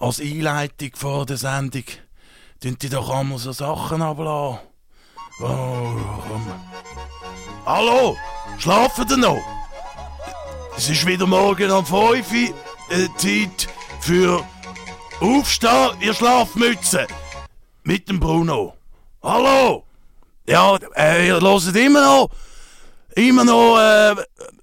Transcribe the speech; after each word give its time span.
als 0.00 0.18
Einleitung 0.18 0.90
vor 0.94 1.26
der 1.26 1.36
Sendung, 1.36 1.84
tun 2.60 2.76
die 2.80 2.88
doch 2.88 3.10
einmal 3.10 3.38
so 3.38 3.52
Sachen 3.52 4.00
ablassen. 4.00 4.58
Oh, 5.40 5.96
komm. 6.26 6.46
Hallo, 7.66 8.16
schlafen 8.58 9.06
ihr 9.10 9.16
noch? 9.18 9.42
Es 10.76 10.88
ist 10.88 11.06
wieder 11.06 11.26
morgen 11.26 11.70
um 11.70 11.84
5 11.84 12.32
Uhr, 12.32 12.96
äh, 12.96 13.08
Zeit 13.18 13.68
für 14.00 14.42
Aufstehen, 15.20 15.90
ihr 16.00 16.14
Schlafmütze. 16.14 17.06
Mit 17.84 18.08
dem 18.08 18.18
Bruno. 18.18 18.74
Hallo? 19.22 19.84
Ja, 20.48 20.76
äh, 20.96 21.26
ihr 21.26 21.40
hört 21.40 21.76
immer 21.76 22.00
noch, 22.00 22.30
immer 23.14 23.44
noch 23.44 23.78
äh, 23.78 24.14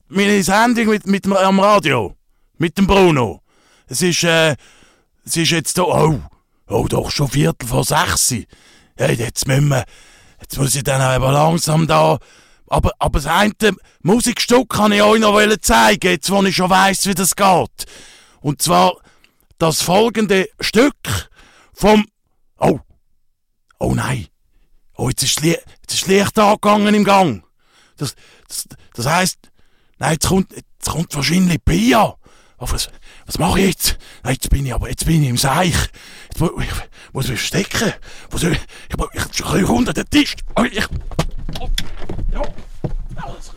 meine 0.07 0.41
Sendung 0.41 0.87
mit, 0.87 1.05
mit 1.05 1.25
dem, 1.25 1.33
am 1.33 1.59
Radio. 1.59 2.15
Mit 2.57 2.77
dem 2.77 2.87
Bruno. 2.87 3.41
Es 3.87 4.01
ist, 4.01 4.23
äh, 4.23 4.55
es 5.27 5.35
ist 5.35 5.51
jetzt 5.51 5.77
da, 5.77 5.83
oh, 5.83 6.21
oh, 6.69 6.87
doch 6.87 7.11
schon 7.11 7.27
Viertel 7.27 7.67
vor 7.67 7.83
sechs. 7.83 8.33
Hey, 8.95 9.15
jetzt 9.15 9.45
müssen 9.47 9.67
wir, 9.67 9.83
jetzt 10.39 10.57
muss 10.57 10.73
ich 10.73 10.83
dann 10.83 11.01
aber 11.01 11.31
langsam 11.33 11.85
da, 11.85 12.17
aber, 12.67 12.91
aber 12.99 13.19
das 13.19 13.29
eine 13.29 13.53
Musikstück 14.01 14.69
kann 14.69 14.93
ich 14.93 15.01
euch 15.01 15.19
noch 15.19 15.39
zeigen, 15.61 16.07
jetzt 16.07 16.29
wo 16.29 16.41
ich 16.43 16.55
schon 16.55 16.69
weiss, 16.69 17.05
wie 17.05 17.13
das 17.13 17.35
geht. 17.35 17.85
Und 18.39 18.61
zwar 18.61 18.95
das 19.57 19.81
folgende 19.81 20.47
Stück 20.61 21.29
vom, 21.73 22.05
oh, 22.57 22.79
oh 23.79 23.93
nein, 23.93 24.27
oh, 24.95 25.09
jetzt 25.09 25.23
ist, 25.23 25.41
jetzt 25.41 25.93
ist 25.93 26.07
Licht 26.07 26.39
angegangen 26.39 26.95
im 26.95 27.03
Gang. 27.03 27.43
Das, 27.97 28.15
das, 28.47 28.67
das 28.93 29.05
heisst, 29.05 29.51
nein, 29.97 30.13
jetzt 30.13 30.27
kommt, 30.27 30.55
jetzt 30.55 30.89
kommt 30.89 31.13
wahrscheinlich 31.13 31.63
Pia. 31.63 32.15
Oh, 32.59 32.65
was, 32.69 32.89
was 33.27 33.37
mache 33.37 33.59
ich 33.59 33.67
jetzt? 33.67 33.97
Nein, 34.23 34.33
jetzt 34.33 34.49
bin 34.49 34.65
ich 34.65 34.73
aber, 34.73 34.89
jetzt 34.89 35.05
bin 35.05 35.21
ich 35.21 35.29
im 35.29 35.37
Seich. 35.37 35.75
Jetzt 36.29 36.39
muss 36.39 36.51
ich, 36.63 36.71
muss 37.13 37.27
mich 37.27 37.39
verstecken. 37.39 37.93
Soll 38.31 38.53
ich, 38.53 38.59
ich, 38.59 38.97
ich, 39.13 39.39
ich, 39.39 39.53
ich 39.53 39.69
unter 39.69 39.93
den 39.93 40.09
Tisch. 40.09 40.35
Oh, 40.55 40.63
ich, 40.63 40.87
oh, 41.59 41.69
ja. 42.31 42.41
Alles. 43.17 43.51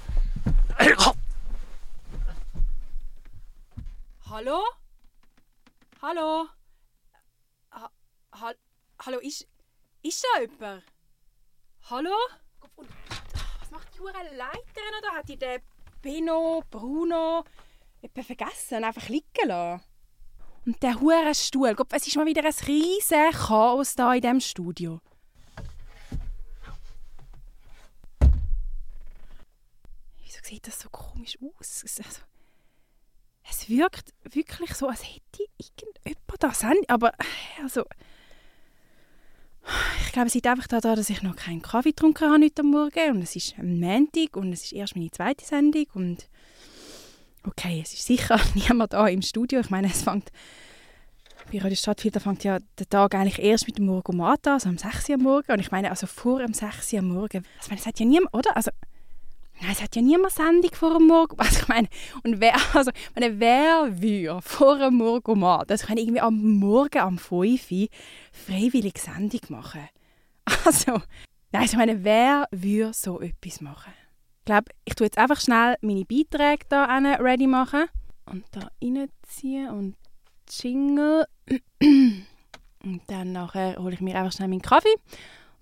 Hallo? 4.28 4.60
Hallo? 6.02 6.48
Ha, 7.72 7.90
ha, 8.32 8.52
hallo, 9.04 9.18
ist, 9.18 9.46
ist 10.02 10.24
da 10.24 10.40
jemand? 10.40 10.82
Hallo? 11.90 12.16
Was 12.76 13.70
macht 13.70 13.88
die 13.94 14.36
Leiterin 14.36 15.02
da? 15.02 15.12
Hat 15.12 15.28
die 15.28 15.38
den 15.38 15.60
Beno, 16.02 16.64
Bruno 16.70 17.44
etwa 18.02 18.22
vergessen, 18.22 18.84
einfach 18.84 19.08
liegen 19.08 19.24
lassen? 19.46 19.84
Und 20.66 20.82
der 20.82 21.00
hure 21.00 21.34
Stuhl, 21.34 21.74
Gott, 21.74 21.88
es 21.92 22.06
ist 22.06 22.16
mal 22.16 22.26
wieder 22.26 22.44
ein 22.44 22.54
riesiges 22.66 23.46
Chaos 23.48 23.94
da 23.94 24.14
in 24.14 24.20
diesem 24.20 24.40
Studio. 24.40 25.00
Wieso 30.22 30.38
sieht 30.42 30.66
das 30.66 30.80
so 30.80 30.88
komisch 30.90 31.38
aus? 31.40 31.84
Also, 31.84 32.22
es 33.48 33.68
wirkt 33.68 34.14
wirklich 34.22 34.74
so, 34.74 34.88
als 34.88 35.02
hätte 35.02 35.44
irgendjemand 35.58 36.42
das 36.42 36.64
aber 36.88 37.12
also 37.62 37.84
ich 40.06 40.12
glaube, 40.12 40.28
es 40.28 40.34
liegt 40.34 40.46
einfach 40.46 40.66
daran, 40.66 40.96
dass 40.96 41.10
ich 41.10 41.22
noch 41.22 41.36
keinen 41.36 41.62
Kaffee 41.62 41.90
getrunken 41.90 42.30
habe 42.30 42.44
heute 42.44 42.62
Morgen 42.62 43.16
und 43.16 43.22
es 43.22 43.36
ist 43.36 43.58
ein 43.58 43.78
Montag 43.78 44.36
und 44.36 44.52
es 44.52 44.64
ist 44.64 44.72
erst 44.72 44.96
meine 44.96 45.10
zweite 45.10 45.44
Sendung 45.44 45.86
und 45.94 46.28
okay, 47.44 47.80
es 47.82 47.92
ist 47.92 48.06
sicher 48.06 48.40
niemand 48.54 48.92
da 48.92 49.06
im 49.06 49.22
Studio. 49.22 49.60
Ich 49.60 49.70
meine, 49.70 49.88
es 49.88 50.02
fängt 50.02 50.30
bei 51.50 51.58
Radio 51.58 51.74
Stadtfilter 51.74 52.20
fängt 52.20 52.44
ja 52.44 52.58
der 52.78 52.88
Tag 52.88 53.14
eigentlich 53.14 53.40
erst 53.40 53.66
mit 53.66 53.78
dem 53.78 53.86
Morgomat 53.86 54.46
an, 54.46 54.54
also 54.54 54.68
um 54.68 54.78
6 54.78 55.08
Uhr 55.08 55.14
am 55.16 55.22
Morgen. 55.22 55.52
Und 55.52 55.60
ich 55.60 55.70
meine, 55.70 55.90
also 55.90 56.06
vor 56.06 56.38
dem 56.38 56.54
6 56.54 56.92
Uhr 56.92 56.98
am 57.00 57.08
Morgen, 57.08 57.44
also, 57.58 57.74
es 57.74 57.86
hat 57.86 57.98
ja 57.98 58.06
niemand, 58.06 58.32
oder? 58.34 58.56
Also, 58.56 58.70
nein, 59.60 59.72
es 59.72 59.82
hat 59.82 59.96
ja 59.96 60.02
niemand 60.02 60.32
Sendung 60.32 60.70
vor 60.74 60.96
dem 60.96 61.08
Morgen. 61.08 61.36
Also 61.38 61.60
ich 61.60 61.68
meine, 61.68 61.88
und 62.22 62.40
wer, 62.40 62.54
also, 62.74 62.92
meine, 63.14 63.40
wer 63.40 64.00
würde 64.00 64.40
vor 64.42 64.78
dem 64.78 64.94
Morgomat, 64.94 65.70
also 65.70 65.82
ich 65.82 65.88
meine, 65.88 66.00
irgendwie 66.02 66.20
am 66.20 66.40
Morgen 66.40 67.02
um 67.02 67.18
5 67.18 67.70
Uhr 67.72 67.88
freiwillig 68.32 68.98
Sendung 68.98 69.40
machen? 69.48 69.88
Also, 70.64 70.92
nein, 71.52 71.62
also 71.62 71.72
ich 71.72 71.78
meine, 71.78 72.04
wer 72.04 72.46
würde 72.50 72.92
so 72.92 73.20
etwas 73.20 73.60
machen? 73.60 73.92
Ich 74.40 74.44
glaube, 74.46 74.70
ich 74.84 74.94
tue 74.94 75.06
jetzt 75.06 75.18
einfach 75.18 75.40
schnell 75.40 75.76
meine 75.82 76.04
Beiträge 76.04 76.64
da 76.68 76.86
ready 76.86 77.46
machen 77.46 77.84
und 78.26 78.44
da 78.52 78.70
reinziehen 78.82 79.68
und 79.68 79.96
Jingle. 80.48 81.26
Und 82.82 83.02
dann 83.08 83.32
nachher 83.32 83.76
hole 83.76 83.92
ich 83.92 84.00
mir 84.00 84.16
einfach 84.16 84.32
schnell 84.32 84.48
meinen 84.48 84.62
Kaffee. 84.62 84.94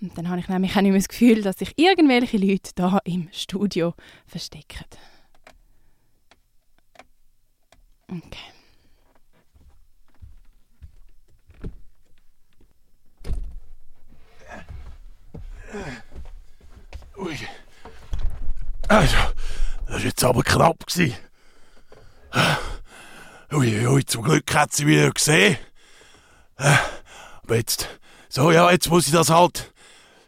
Und 0.00 0.16
dann 0.16 0.28
habe 0.28 0.38
ich 0.38 0.48
nämlich 0.48 0.76
auch 0.76 0.82
nicht 0.82 0.92
mehr 0.92 1.00
das 1.00 1.08
Gefühl, 1.08 1.42
dass 1.42 1.58
sich 1.58 1.72
irgendwelche 1.76 2.36
Leute 2.36 2.70
da 2.76 3.00
im 3.04 3.28
Studio 3.32 3.94
verstecken. 4.24 4.84
Okay. 8.08 8.38
Ui. 17.18 17.36
Also, 18.88 19.16
das 19.86 19.96
war 19.96 20.00
jetzt 20.00 20.24
aber 20.24 20.42
knapp. 20.42 20.84
Ui, 23.52 23.86
ui, 23.86 24.04
zum 24.06 24.22
Glück 24.22 24.54
hat 24.54 24.72
sie 24.72 24.86
wieder 24.86 25.10
gesehen. 25.10 25.58
Aber 26.56 27.56
jetzt, 27.56 27.86
so 28.30 28.50
ja, 28.50 28.70
jetzt 28.70 28.88
muss 28.88 29.06
ich 29.06 29.12
das 29.12 29.28
halt, 29.28 29.72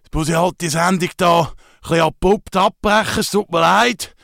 jetzt 0.04 0.14
muss 0.14 0.28
ich 0.28 0.34
halt 0.34 0.60
die 0.60 0.68
Sendung 0.68 1.08
da 1.16 1.40
ein 1.40 1.48
bisschen 1.80 2.00
abrupt 2.00 2.56
abbrechen, 2.56 3.20
es 3.20 3.30
tut 3.30 3.50
mir 3.50 3.60
leid. 3.60 4.14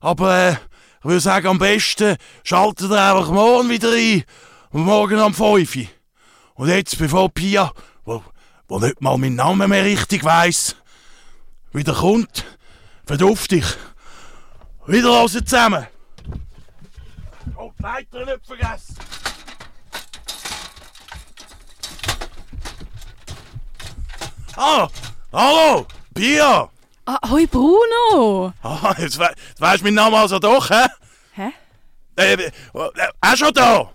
Aber 0.00 0.36
äh, 0.36 0.52
ich 0.52 1.04
würde 1.04 1.20
sagen, 1.20 1.46
am 1.46 1.58
besten 1.58 2.16
schaltet 2.44 2.90
ihr 2.90 3.02
einfach 3.02 3.30
morgen 3.30 3.70
wieder 3.70 3.92
ein. 3.92 4.22
Morgen 4.70 5.18
um 5.18 5.32
5 5.32 5.76
Uhr. 5.76 5.86
Und 6.54 6.68
jetzt, 6.68 6.98
bevor 6.98 7.30
Pia, 7.30 7.72
wo, 8.04 8.22
wo 8.68 8.78
nicht 8.80 9.00
mal 9.00 9.16
meinen 9.16 9.36
Namen 9.36 9.70
mehr 9.70 9.84
richtig 9.84 10.24
weiss, 10.24 10.76
wieder 11.72 11.94
kommt, 11.94 12.44
verduft 13.08 13.52
ich. 13.52 13.64
Wieder 14.86 15.08
los 15.08 15.32
zusammen. 15.32 15.86
Oh, 17.56 17.72
die 17.78 17.82
Leiter 17.82 18.24
nicht 18.26 18.46
vergessen. 18.46 18.96
Ah, 24.56 24.88
hallo, 25.32 25.86
Pia. 26.14 26.68
Ah, 27.06 27.18
hoi 27.30 27.46
Bruno. 27.46 28.52
Ah, 28.62 28.94
jetzt, 28.98 29.18
we 29.18 29.24
jetzt 29.24 29.60
weisst 29.60 29.80
du 29.80 29.84
meinen 29.84 29.94
Namen 29.94 30.16
also 30.16 30.38
doch, 30.38 30.68
hä? 30.68 30.86
Hä? 31.32 31.52
Äh, 32.16 32.34
äh, 32.34 32.50
äh, 33.22 33.36
schon 33.36 33.54
da? 33.54 33.90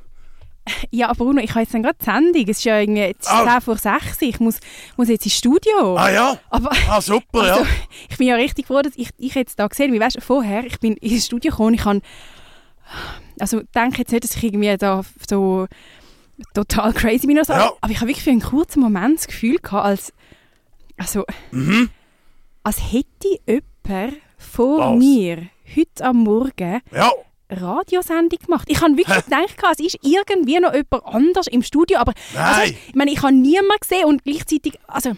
Ja, 0.91 1.12
Bruno, 1.13 1.41
ich 1.41 1.51
habe 1.51 1.62
jetzt 1.62 1.72
gerade 1.72 1.96
die 2.00 2.06
Sendung. 2.06 2.44
Es 2.44 2.57
ist 2.57 2.63
ja 2.63 2.79
irgendwie 2.79 3.01
jetzt 3.01 3.29
oh. 3.31 3.46
10 3.46 3.62
vor 3.62 3.78
6 3.78 4.22
Ich 4.22 4.40
muss, 4.40 4.59
muss 4.97 5.09
jetzt 5.09 5.25
ins 5.25 5.35
Studio. 5.35 5.96
Ah 5.97 6.09
ja? 6.09 6.38
Aber, 6.50 6.72
ah, 6.90 7.01
super, 7.01 7.41
also, 7.41 7.62
ja. 7.62 7.68
Ich 8.09 8.18
bin 8.18 8.28
ja 8.28 8.35
richtig 8.35 8.68
froh, 8.68 8.81
dass 8.81 8.94
ich 8.96 9.12
dich 9.12 9.35
jetzt 9.35 9.59
da 9.59 9.68
gesehen 9.68 9.91
habe. 9.91 10.03
Weißt 10.03 10.18
du, 10.18 10.22
vorher, 10.22 10.66
ich 10.66 10.79
bin 10.79 10.96
ins 10.97 11.25
Studio 11.25 11.51
gekommen, 11.51 11.74
ich 11.75 11.85
habe... 11.85 12.01
Also, 13.40 13.62
denke 13.74 14.00
jetzt 14.00 14.12
nicht, 14.12 14.24
dass 14.24 14.35
ich 14.35 14.44
irgendwie 14.44 14.75
da 14.78 15.01
so 15.28 15.68
total 16.53 16.94
crazy 16.94 17.25
bin 17.25 17.38
oder 17.38 17.45
so. 17.45 17.53
Ja. 17.53 17.72
Aber 17.81 17.91
ich 17.91 17.97
habe 17.97 18.07
wirklich 18.07 18.24
für 18.24 18.30
einen 18.30 18.41
kurzen 18.41 18.81
Moment 18.81 19.19
das 19.19 19.28
Gefühl 19.28 19.57
gehabt, 19.57 19.85
als... 19.85 20.13
Also... 20.97 21.25
Mhm. 21.51 21.90
Als 22.66 22.94
hätte 22.94 23.40
jemand 23.45 24.13
vor 24.38 24.94
Was? 24.94 25.00
mir 25.00 25.50
heute 25.75 26.06
am 26.06 26.18
Morgen... 26.18 26.81
Ja 26.92 27.12
Radiosendung 27.61 28.39
gemacht. 28.39 28.67
Ich 28.67 28.81
habe 28.81 28.97
wirklich 28.97 29.23
gedacht, 29.25 29.79
es 29.79 29.94
ist 29.94 30.00
irgendwie 30.01 30.59
noch 30.59 30.73
jemand 30.73 31.05
anders 31.05 31.47
im 31.47 31.63
Studio, 31.63 32.00
aber 32.00 32.13
also, 32.35 32.73
ich 32.88 32.95
meine, 32.95 33.11
ich 33.11 33.21
habe 33.21 33.33
niemanden 33.33 33.79
gesehen 33.79 34.05
und 34.05 34.23
gleichzeitig, 34.23 34.79
also 34.88 35.13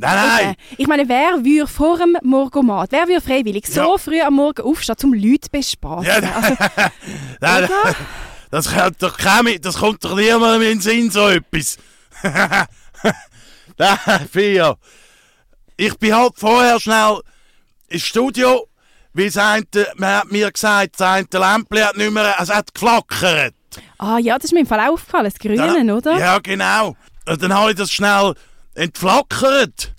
Nein, 0.00 0.16
nein! 0.16 0.54
Ich 0.76 0.86
meine, 0.86 1.08
wer 1.08 1.44
würde 1.44 1.66
vor 1.66 1.98
dem 1.98 2.16
Morgomat, 2.22 2.92
wer 2.92 3.08
würde 3.08 3.20
freiwillig 3.20 3.66
so 3.66 3.80
ja. 3.80 3.98
früh 3.98 4.20
am 4.20 4.34
Morgen 4.34 4.62
aufstehen, 4.62 4.96
um 5.02 5.12
Leute 5.12 5.40
zu 5.40 5.50
bespaßen? 5.50 6.04
Ja, 6.04 6.34
also, 6.36 6.56
nein, 7.40 7.68
das, 8.48 8.72
kommt 8.72 9.02
doch 9.02 9.18
kein, 9.18 9.60
das 9.60 9.78
kommt 9.78 10.04
doch 10.04 10.14
niemandem 10.14 10.62
in 10.62 10.78
den 10.78 10.80
Sinn, 10.80 11.10
so 11.10 11.28
etwas. 11.28 11.78
nein, 13.76 14.28
Fia. 14.30 14.76
Ich 15.76 15.98
bin 15.98 16.14
halt 16.14 16.34
vorher 16.36 16.78
schnell 16.78 17.20
ins 17.88 18.02
Studio 18.02 18.68
das 19.26 19.36
eine, 19.36 19.64
man 19.96 20.14
hat 20.16 20.30
mir 20.32 20.50
gesagt, 20.50 20.94
das 20.98 21.00
eine 21.06 21.26
Lämpchen 21.32 21.84
hat 21.84 21.96
nicht 21.96 22.10
mehr, 22.10 22.34
es 22.38 22.50
hat 22.50 22.72
geflackert. 22.72 23.54
Ah 23.98 24.18
ja, 24.18 24.36
das 24.36 24.46
ist 24.46 24.52
mir 24.52 24.60
im 24.60 24.66
Fall 24.66 24.88
aufgefallen, 24.88 25.24
das 25.24 25.38
Grüne, 25.38 25.56
dann, 25.56 25.90
oder? 25.90 26.18
Ja, 26.18 26.38
genau. 26.38 26.96
Und 27.26 27.42
dann 27.42 27.54
habe 27.54 27.70
ich 27.70 27.76
das 27.76 27.92
schnell 27.92 28.34
entflackert. 28.74 29.92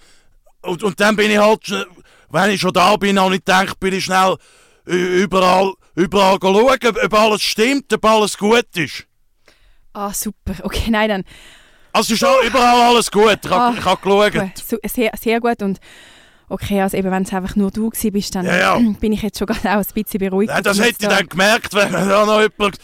Und, 0.61 0.83
und 0.83 0.99
dann 0.99 1.15
bin 1.15 1.31
ich 1.31 1.37
halt, 1.37 1.87
wenn 2.29 2.49
ich 2.51 2.61
schon 2.61 2.73
da 2.73 2.95
bin, 2.97 3.19
habe 3.19 3.35
ich 3.35 3.41
gedacht, 3.45 3.79
bin 3.79 3.93
ich 3.93 4.05
schnell 4.05 4.35
überall, 4.85 5.73
überall 5.95 6.37
schauen, 6.41 6.97
ob 7.05 7.13
alles 7.13 7.41
stimmt, 7.41 7.93
ob 7.93 8.05
alles 8.05 8.37
gut 8.37 8.65
ist. 8.75 9.05
Ah, 9.93 10.13
super. 10.13 10.53
Okay, 10.63 10.89
nein, 10.89 11.09
dann. 11.09 11.23
Also 11.91 12.13
ist 12.13 12.21
überall 12.21 12.81
alles 12.91 13.09
gut. 13.11 13.39
Ich 13.43 13.51
Ah, 13.51 13.67
habe 13.67 13.77
ich 13.77 13.85
hab 13.85 14.01
geschaut. 14.01 14.81
Sehr, 14.85 15.11
sehr 15.19 15.39
gut. 15.39 15.61
Und 15.61 15.79
okay, 16.49 16.81
also 16.81 16.97
eben, 16.97 17.09
wenn 17.11 17.23
es 17.23 17.33
einfach 17.33 17.55
nur 17.55 17.71
du 17.71 17.89
gewesen 17.89 18.11
bist, 18.11 18.35
dann 18.35 18.45
Ja, 18.45 18.57
ja. 18.57 18.79
bin 18.99 19.13
ich 19.13 19.21
jetzt 19.21 19.37
schon 19.39 19.47
gerade 19.47 19.69
auch 19.71 19.83
ein 19.83 19.85
bisschen 20.03 20.19
beruhigt. 20.19 20.51
Nein, 20.51 20.63
das 20.63 20.79
hätte 20.79 20.89
ich 20.89 21.07
da- 21.07 21.15
dann 21.17 21.27
gemerkt, 21.29 21.73
wenn 21.73 21.91
da 21.93 22.25
noch 22.25 22.41
jemand 22.41 22.77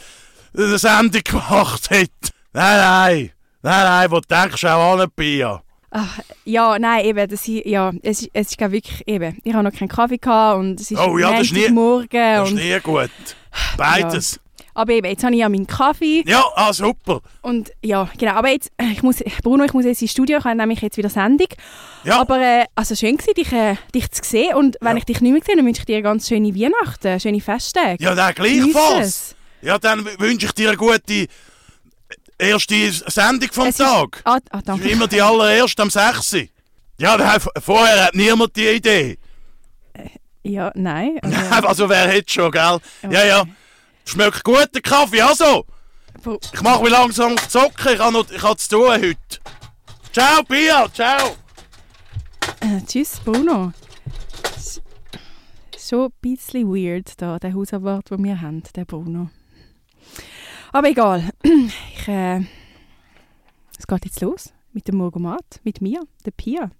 eine 0.58 0.78
Sendung 0.78 1.22
gemacht 1.24 1.90
hätte. 1.90 2.12
Nein, 2.54 2.78
nein. 2.78 3.32
Nein, 3.62 3.84
nein, 3.84 4.12
wo 4.12 4.20
denkst 4.20 4.62
du 4.62 4.68
auch 4.68 4.98
an 5.00 5.10
Bier? 5.16 5.62
Ach, 5.92 6.20
ja, 6.44 6.78
nein, 6.78 7.06
eben, 7.06 7.28
das 7.30 7.46
ja, 7.48 7.92
es, 8.04 8.22
ist- 8.24 8.30
es 8.34 8.50
ist 8.52 8.60
wirklich, 8.60 9.04
eben, 9.08 9.38
ich 9.44 9.54
habe 9.54 9.64
noch 9.64 9.74
keinen 9.78 9.88
Kaffee 9.88 10.18
gehabt 10.18 10.60
und 10.60 10.80
es 10.80 10.92
ist 10.92 11.00
Oh 11.00 11.18
ja, 11.18 11.32
das 11.32 11.42
ist 11.44 11.54
nie- 11.54 11.70
Montagmorgen 11.70 12.10
Das 12.12 12.50
ist 12.50 12.56
nie 12.56 12.80
gut. 12.82 13.10
Beides. 13.78 14.40
Aber 14.76 14.92
eben, 14.94 15.08
jetzt 15.08 15.24
habe 15.24 15.34
ich 15.34 15.40
ja 15.40 15.50
meinen 15.50 15.66
Kaffee 15.66 16.24
Ja, 16.28 16.44
ah, 16.56 16.72
super. 16.72 17.22
und 17.42 17.72
ja, 17.84 18.08
genau, 18.18 18.34
aber 18.34 18.50
jetzt, 18.50 18.72
äh, 18.78 18.92
ich 18.92 19.02
muss, 19.02 19.24
Bruno, 19.42 19.64
ich 19.64 19.74
muss 19.74 19.86
jetzt 19.86 20.02
ins 20.04 20.12
Studio, 20.12 20.38
ich 20.38 20.44
habe 20.46 20.56
nämlich 20.56 20.82
jetzt 20.82 20.98
wieder 20.98 21.10
Sendung, 21.10 21.48
Ja, 22.04 22.20
aber 22.22 22.40
äh, 22.40 22.66
also 22.76 22.94
schön 22.94 23.18
gewesen, 23.18 23.34
dich, 23.36 23.52
äh, 23.52 23.76
dich 23.96 24.12
zu 24.12 24.22
sehen 24.24 24.54
und 24.56 24.78
wenn 24.82 24.92
Ja. 24.92 24.98
ich 24.98 25.06
dich 25.06 25.22
nicht 25.22 25.32
mehr 25.32 25.42
sehe, 25.44 25.56
dann 25.56 25.66
wünsche 25.66 25.80
ich 25.80 25.86
dir 25.86 26.02
ganz 26.04 26.28
schöne 26.28 26.54
Weihnachten, 26.56 27.20
schöne 27.20 27.42
Festtage. 27.42 28.04
ja 28.04 28.14
dann 28.14 28.34
gleichfalls. 28.36 29.36
Ja, 29.62 29.80
dann 29.80 30.06
wünsche 30.20 30.46
ich 30.46 30.52
dir 30.52 30.68
eine 30.70 30.78
gute 30.78 31.26
erste 32.38 32.92
Sendung 32.92 33.50
vom 33.52 33.68
Es 33.68 33.80
ist- 33.80 33.86
Tag. 33.86 34.22
Ah, 34.26 34.36
ah, 34.36 34.40
Das 34.52 34.60
ist 34.60 34.68
danke. 34.68 34.90
immer 34.90 35.08
die 35.08 35.22
allererste 35.22 35.82
am 35.82 35.90
6. 35.90 36.36
Ja, 37.00 37.18
nein, 37.18 37.40
vorher 37.64 38.06
hat 38.06 38.16
niemand 38.16 38.56
die 38.56 38.68
Idee. 38.68 39.18
Ja, 40.44 40.72
nein. 40.76 41.20
Also, 41.24 41.68
Also 41.68 41.90
wer 41.90 42.08
hätte 42.08 42.32
schon, 42.32 42.52
gell? 42.52 42.78
Ja, 43.10 43.26
ja. 43.26 43.44
Schmeckt 44.06 44.44
gut, 44.44 44.70
der 44.74 44.82
Kaffee, 44.82 45.22
also. 45.22 45.66
Ich 46.54 46.62
mache 46.62 46.84
mich 46.84 46.92
langsam 46.92 47.36
ich 47.36 48.00
habe 48.00 48.14
noch 48.14 48.30
ich 48.32 48.42
habe 48.42 48.58
zu 48.58 48.70
tun 48.70 48.90
heute. 48.90 49.18
Ciao, 50.14 50.44
Pia, 50.44 50.88
ciao. 50.94 51.36
äh, 52.62 52.82
tschüss, 52.86 53.20
Bruno. 53.20 53.74
Ist 54.56 54.82
Schon 55.78 56.06
ein 56.06 56.14
bisschen 56.22 56.70
weird, 56.70 57.22
da, 57.22 57.38
der 57.38 57.54
Hausabwart, 57.54 58.10
den 58.10 58.24
wir 58.24 58.40
haben, 58.40 58.64
der 58.76 58.86
Bruno. 58.86 59.30
Aber 60.72 60.90
egal. 60.90 61.30
Ich, 61.44 62.08
äh, 62.08 62.42
es 63.78 63.88
geht 63.88 64.06
jetzt 64.06 64.22
los 64.22 64.54
mit 64.72 64.88
dem 64.88 64.98
Morgomat, 64.98 65.60
mit 65.64 65.82
mir, 65.82 66.02
der 66.26 66.32
Pia. 66.32 66.72